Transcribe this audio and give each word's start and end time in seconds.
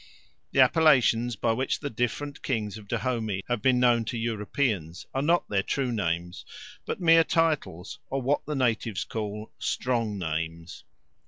The 0.51 0.61
appellations 0.61 1.35
by 1.35 1.51
which 1.51 1.79
the 1.79 1.89
different 1.91 2.41
kings 2.41 2.75
of 2.75 2.87
Dahomey 2.87 3.43
have 3.47 3.61
been 3.61 3.79
known 3.79 4.03
to 4.05 4.17
Europeans 4.17 5.05
are 5.13 5.21
not 5.21 5.47
their 5.47 5.61
true 5.61 5.91
names, 5.91 6.43
but 6.87 6.99
mere 6.99 7.23
titles, 7.23 7.99
or 8.09 8.19
what 8.19 8.43
the 8.47 8.55
natives 8.55 9.03
call 9.03 9.51
"strong 9.59 10.17
names." 10.17 10.85